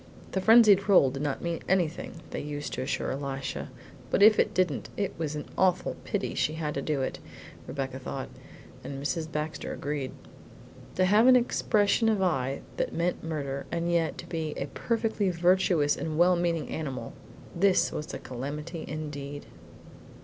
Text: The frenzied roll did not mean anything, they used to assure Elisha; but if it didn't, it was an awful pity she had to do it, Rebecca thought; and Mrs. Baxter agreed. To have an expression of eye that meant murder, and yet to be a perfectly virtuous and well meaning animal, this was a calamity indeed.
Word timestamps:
The 0.31 0.41
frenzied 0.41 0.89
roll 0.89 1.11
did 1.11 1.21
not 1.21 1.43
mean 1.43 1.61
anything, 1.69 2.23
they 2.31 2.41
used 2.41 2.73
to 2.73 2.81
assure 2.81 3.11
Elisha; 3.11 3.69
but 4.09 4.23
if 4.23 4.39
it 4.39 4.51
didn't, 4.51 4.89
it 4.97 5.13
was 5.19 5.35
an 5.35 5.45
awful 5.59 5.95
pity 6.05 6.33
she 6.33 6.53
had 6.53 6.73
to 6.73 6.81
do 6.81 7.03
it, 7.03 7.19
Rebecca 7.67 7.99
thought; 7.99 8.29
and 8.83 8.99
Mrs. 8.99 9.31
Baxter 9.31 9.71
agreed. 9.73 10.11
To 10.95 11.05
have 11.05 11.27
an 11.27 11.35
expression 11.35 12.09
of 12.09 12.19
eye 12.19 12.61
that 12.77 12.93
meant 12.95 13.23
murder, 13.23 13.67
and 13.71 13.91
yet 13.91 14.17
to 14.17 14.25
be 14.25 14.55
a 14.57 14.65
perfectly 14.73 15.29
virtuous 15.29 15.95
and 15.95 16.17
well 16.17 16.35
meaning 16.35 16.69
animal, 16.69 17.13
this 17.55 17.91
was 17.91 18.11
a 18.11 18.17
calamity 18.17 18.83
indeed. 18.87 19.45